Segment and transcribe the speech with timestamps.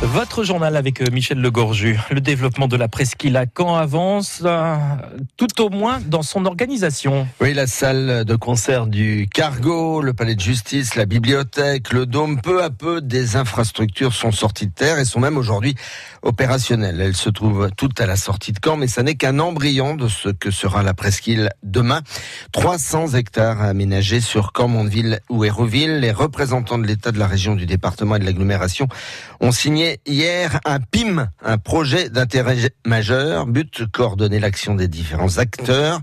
[0.00, 1.98] Votre journal avec euh, Michel Legorju.
[2.12, 4.76] Le développement de la presqu'île à Caen avance, euh,
[5.36, 7.26] tout au moins dans son organisation.
[7.40, 12.40] Oui, la salle de concert du Cargo, le palais de justice, la bibliothèque, le dôme,
[12.40, 15.74] peu à peu, des infrastructures sont sorties de terre et sont même aujourd'hui
[16.22, 17.00] opérationnelles.
[17.00, 20.06] Elles se trouvent toutes à la sortie de Caen, mais ça n'est qu'un embryon de
[20.06, 22.02] ce que sera la presqu'île demain.
[22.52, 25.98] 300 hectares aménagés sur Caen, Mondeville ou Hérouville.
[25.98, 28.86] Les représentants de l'État de la région, du département et de l'agglomération
[29.40, 36.00] ont signé hier un PIM, un projet d'intérêt majeur, but coordonner l'action des différents acteurs.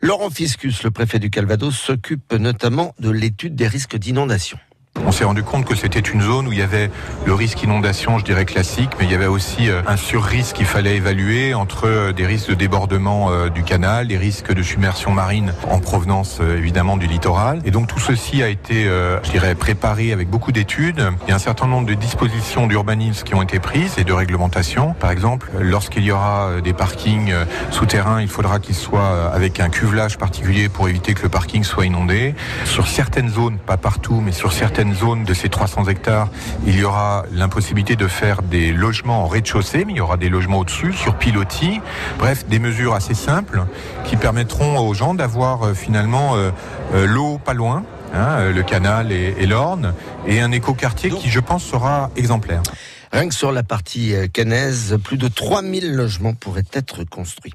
[0.00, 4.58] Laurent Fiscus, le préfet du Calvados, s'occupe notamment de l'étude des risques d'inondation.
[5.04, 6.90] On s'est rendu compte que c'était une zone où il y avait
[7.26, 10.66] le risque inondation, je dirais classique, mais il y avait aussi euh, un sur-risque qu'il
[10.66, 15.10] fallait évaluer entre euh, des risques de débordement euh, du canal, des risques de submersion
[15.10, 17.60] marine en provenance évidemment du littoral.
[17.64, 21.02] Et donc tout ceci a été, je dirais, préparé avec beaucoup d'études.
[21.26, 24.12] Il y a un certain nombre de dispositions d'urbanisme qui ont été prises et de
[24.12, 24.94] réglementation.
[24.98, 27.32] Par exemple, lorsqu'il y aura des parkings
[27.70, 31.86] souterrains, il faudra qu'ils soient avec un cuvelage particulier pour éviter que le parking soit
[31.86, 32.34] inondé.
[32.64, 36.28] Sur certaines zones, pas partout, mais sur certaines zone de ces 300 hectares,
[36.66, 40.28] il y aura l'impossibilité de faire des logements en rez-de-chaussée, mais il y aura des
[40.28, 41.80] logements au-dessus, sur pilotis.
[42.18, 43.64] Bref, des mesures assez simples
[44.04, 46.50] qui permettront aux gens d'avoir euh, finalement euh,
[46.94, 49.94] euh, l'eau pas loin, hein, le canal et, l'Orne,
[50.26, 52.62] et un écoquartier qui, je pense, sera exemplaire.
[53.12, 57.52] Rien que sur la partie canaise, plus de 3000 logements pourraient être construits.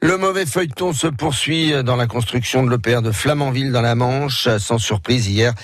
[0.00, 4.48] Le mauvais feuilleton se poursuit dans la construction de l'EPR de Flamanville dans la Manche.
[4.58, 5.54] Sans surprise, hier,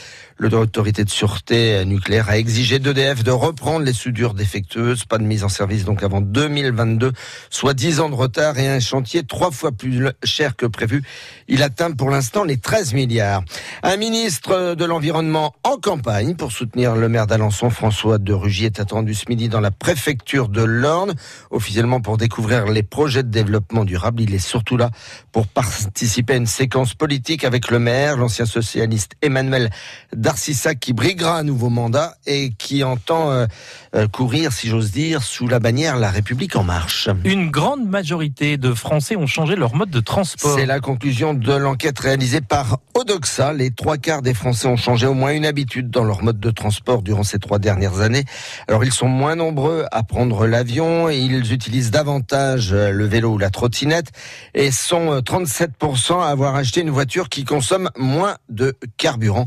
[0.40, 5.04] L'autorité de sûreté nucléaire a exigé d'EDF de reprendre les soudures défectueuses.
[5.04, 7.10] Pas de mise en service donc avant 2022,
[7.50, 11.02] soit 10 ans de retard et un chantier trois fois plus cher que prévu.
[11.48, 13.42] Il atteint pour l'instant les 13 milliards.
[13.82, 18.78] Un ministre de l'Environnement en campagne pour soutenir le maire d'Alençon, François de Rugy, est
[18.78, 21.14] attendu midi dans la préfecture de l'Orne,
[21.50, 24.22] officiellement pour découvrir les projets de développement durable.
[24.22, 24.90] Il est surtout là
[25.32, 29.70] pour participer à une séquence politique avec le maire, l'ancien socialiste Emmanuel
[30.14, 33.46] Darcissa qui briguera un nouveau mandat et qui entend euh,
[33.94, 37.08] euh, courir, si j'ose dire, sous la bannière La République en marche.
[37.24, 40.56] Une grande majorité de Français ont changé leur mode de transport.
[40.58, 43.52] C'est la conclusion de l'enquête réalisée par Odoxa.
[43.52, 46.50] Les trois quarts des Français ont changé au moins une habitude dans leur mode de
[46.50, 48.24] transport durant ces trois dernières années.
[48.68, 51.08] Alors ils sont moins nombreux à prendre l'avion.
[51.08, 54.12] Ils utilisent davantage euh, le vélo ou la trottinette
[54.54, 59.46] et sont 37% à avoir acheté une voiture qui consomme moins de carburant.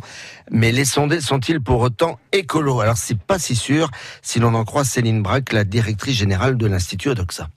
[0.52, 2.82] Mais les sondés sont-ils pour autant écolos?
[2.82, 3.90] Alors c'est pas si sûr.
[4.22, 7.48] Si l'on en croit Céline Braque, la directrice générale de l'Institut Odoxa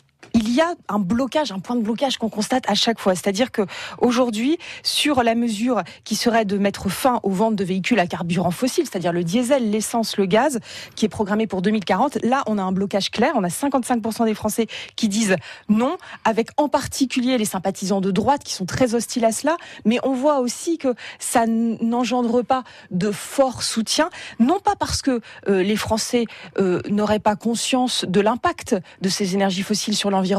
[0.47, 3.15] il y a un blocage, un point de blocage qu'on constate à chaque fois.
[3.15, 3.62] C'est-à-dire que
[3.99, 8.50] aujourd'hui, sur la mesure qui serait de mettre fin aux ventes de véhicules à carburant
[8.50, 10.60] fossile, c'est-à-dire le diesel, l'essence, le gaz,
[10.97, 13.32] qui est programmé pour 2040, là, on a un blocage clair.
[13.37, 14.66] On a 55% des Français
[14.97, 15.37] qui disent
[15.71, 19.56] non, avec en particulier les sympathisants de droite qui sont très hostiles à cela.
[19.87, 25.21] Mais on voit aussi que ça n'engendre pas de fort soutien, non pas parce que
[25.49, 26.26] euh, les Français
[26.59, 30.34] euh, n'auraient pas conscience de l'impact de ces énergies fossiles sur l'environnement,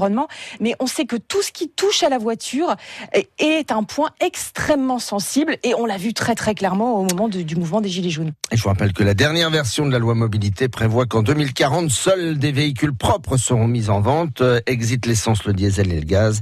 [0.59, 2.75] mais on sait que tout ce qui touche à la voiture
[3.39, 7.55] est un point extrêmement sensible et on l'a vu très très clairement au moment du
[7.55, 8.31] mouvement des Gilets jaunes.
[8.51, 11.89] Et je vous rappelle que la dernière version de la loi mobilité prévoit qu'en 2040,
[11.89, 14.41] seuls des véhicules propres seront mis en vente.
[14.65, 16.41] Exit l'essence, le diesel et le gaz.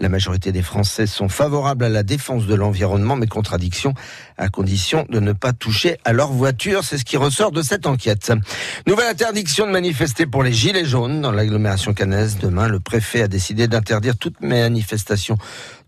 [0.00, 3.94] La majorité des Français sont favorables à la défense de l'environnement, mais contradiction
[4.36, 6.82] à condition de ne pas toucher à leur voiture.
[6.84, 8.32] C'est ce qui ressort de cette enquête.
[8.86, 12.38] Nouvelle interdiction de manifester pour les Gilets jaunes dans l'agglomération canaise.
[12.40, 15.38] Demain, le préfet a décidé d'interdire toute manifestation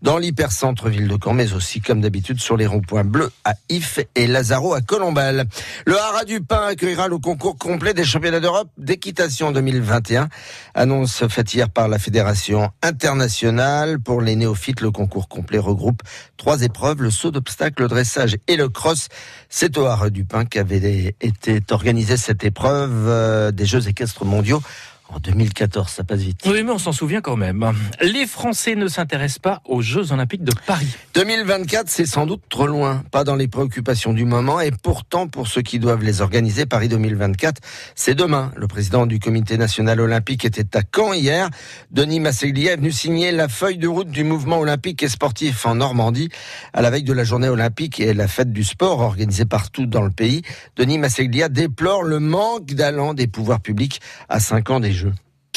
[0.01, 3.99] dans l'hypercentre ville de Caen, mais aussi, comme d'habitude, sur les ronds-points bleus à If
[4.15, 5.45] et Lazaro à Colombelle.
[5.85, 10.29] Le Haras du Pin accueillera le concours complet des championnats d'Europe d'équitation 2021.
[10.73, 13.99] Annonce faite hier par la Fédération internationale.
[13.99, 16.01] Pour les néophytes, le concours complet regroupe
[16.37, 19.09] trois épreuves, le saut d'obstacle, le dressage et le cross.
[19.49, 24.63] C'est au Haras du Pin qu'avait été organisée cette épreuve euh, des Jeux équestres mondiaux
[25.09, 26.41] en 2014, ça passe vite.
[26.45, 27.73] Oui, mais on s'en souvient quand même.
[28.01, 30.87] Les Français ne s'intéressent pas aux Jeux Olympiques de Paris.
[31.13, 35.47] 2024, c'est sans doute trop loin, pas dans les préoccupations du moment, et pourtant, pour
[35.47, 37.61] ceux qui doivent les organiser, Paris 2024,
[37.93, 38.51] c'est demain.
[38.55, 41.49] Le président du Comité national olympique était à Caen hier.
[41.91, 45.75] Denis Masseglia est venu signer la feuille de route du mouvement olympique et sportif en
[45.75, 46.29] Normandie,
[46.73, 50.01] à la veille de la journée olympique et la fête du sport organisée partout dans
[50.01, 50.41] le pays.
[50.75, 54.94] Denis Masseglia déplore le manque d'allant des pouvoirs publics à 5 ans des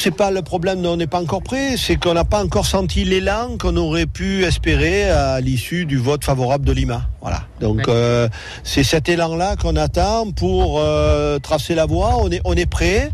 [0.01, 3.03] C'est pas le problème, on n'est pas encore prêt, c'est qu'on n'a pas encore senti
[3.03, 7.01] l'élan qu'on aurait pu espérer à l'issue du vote favorable de Lima.
[7.19, 7.41] Voilà.
[7.59, 8.29] Donc euh,
[8.63, 12.15] c'est cet élan-là qu'on attend pour euh, tracer la voie.
[12.21, 13.11] On est, on est prêt.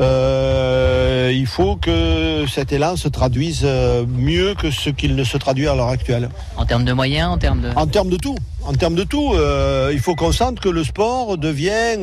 [0.00, 5.68] Euh, il faut que cet élan se traduise mieux que ce qu'il ne se traduit
[5.68, 6.30] à l'heure actuelle.
[6.56, 7.68] En termes de moyens, en termes de...
[7.76, 8.36] En termes de tout.
[8.64, 12.00] En termes de tout, euh, il faut qu'on sente que le sport devient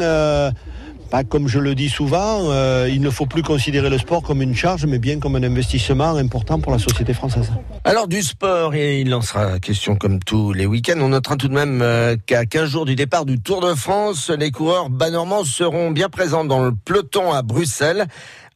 [1.12, 4.42] pas comme je le dis souvent, euh, il ne faut plus considérer le sport comme
[4.42, 7.52] une charge, mais bien comme un investissement important pour la société française.
[7.84, 11.00] Alors du sport, et il en sera question comme tous les week-ends.
[11.02, 14.30] On notera tout de même euh, qu'à 15 jours du départ du Tour de France,
[14.30, 18.07] les coureurs banormands seront bien présents dans le peloton à Bruxelles.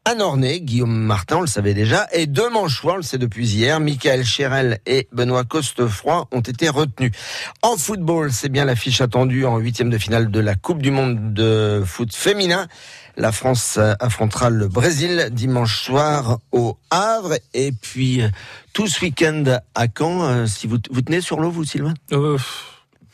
[0.07, 3.49] À Nornay, Guillaume Martin, on le savait déjà, et deux manchois, on le sait depuis
[3.49, 7.11] hier, Michael Chérel et Benoît Costefroy ont été retenus.
[7.63, 11.33] En football, c'est bien l'affiche attendue en huitième de finale de la Coupe du Monde
[11.33, 12.67] de foot féminin.
[13.17, 17.39] La France affrontera le Brésil dimanche soir au Havre.
[17.55, 18.21] Et puis,
[18.73, 21.95] tout ce week-end à Caen, si vous, vous tenez sur l'eau, vous, Sylvain?
[22.11, 22.37] Euh,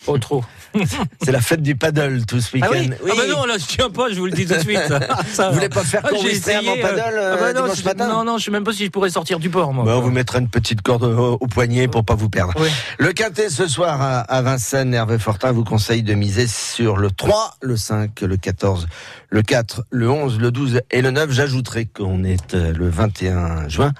[0.05, 0.43] Pas trop.
[1.21, 2.69] C'est la fête du paddle tout ce week-end.
[2.71, 4.59] Ah oui, Ah bah non, là je tiens pas, je vous le dis tout de
[4.59, 4.79] suite.
[5.33, 7.83] Ça, Vous voulez pas faire Ah, essayé, euh, paddle euh, ah bah non, dimanche je-
[7.85, 9.83] matin Non, non, je sais même pas si je pourrais sortir du port, moi.
[9.83, 12.53] Bah, on vous mettra une petite corde au, au poignet pour pas vous perdre.
[12.57, 12.69] Oui.
[12.99, 17.11] Le quintet ce soir à, à Vincennes, Hervé Fortin vous conseille de miser sur le
[17.11, 18.87] 3, le 5, le 14,
[19.29, 21.31] le 4, le 11, le 12 et le 9.
[21.31, 23.91] J'ajouterai qu'on est euh, le 21 juin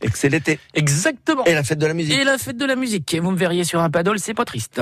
[0.00, 1.44] et que c'est l'été Exactement.
[1.46, 2.14] et la fête de la musique.
[2.16, 3.12] Et la fête de la musique.
[3.14, 4.80] Et vous me verriez sur un paddle, c'est pas triste.